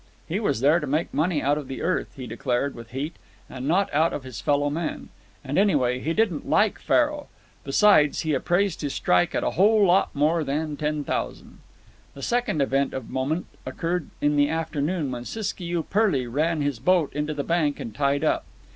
He 0.27 0.39
was 0.39 0.61
there 0.61 0.79
to 0.79 0.87
make 0.87 1.13
money 1.13 1.43
out 1.43 1.59
of 1.59 1.67
the 1.67 1.83
earth, 1.83 2.13
he 2.15 2.25
declared 2.25 2.73
with 2.73 2.89
heat, 2.89 3.17
and 3.47 3.67
not 3.67 3.87
out 3.93 4.13
of 4.13 4.23
his 4.23 4.41
fellow 4.41 4.71
men. 4.71 5.09
And 5.43 5.59
anyway, 5.59 5.99
he 5.99 6.11
didn't 6.11 6.49
like 6.49 6.79
faro. 6.79 7.27
Besides, 7.63 8.21
he 8.21 8.33
appraised 8.33 8.81
his 8.81 8.95
strike 8.95 9.35
at 9.35 9.43
a 9.43 9.51
whole 9.51 9.85
lot 9.85 10.09
more 10.15 10.43
than 10.43 10.75
ten 10.75 11.03
thousand. 11.03 11.59
The 12.15 12.23
second 12.23 12.63
event 12.63 12.95
of 12.95 13.11
moment 13.11 13.45
occurred 13.63 14.09
in 14.21 14.37
the 14.37 14.49
afternoon, 14.49 15.11
when 15.11 15.23
Siskiyou 15.23 15.83
Pearly 15.83 16.25
ran 16.25 16.63
his 16.63 16.79
boat 16.79 17.13
into 17.13 17.35
the 17.35 17.43
bank 17.43 17.79
and 17.79 17.93
tied 17.93 18.23
up. 18.23 18.45